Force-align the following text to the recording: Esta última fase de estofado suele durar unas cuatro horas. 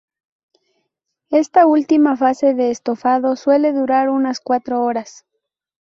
Esta 1.29 1.67
última 1.67 2.17
fase 2.17 2.55
de 2.55 2.71
estofado 2.71 3.35
suele 3.35 3.71
durar 3.71 4.09
unas 4.09 4.39
cuatro 4.39 4.81
horas. 4.81 5.27